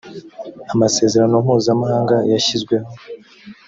[0.73, 2.87] amasezerano mpuzamahanga yashyizweho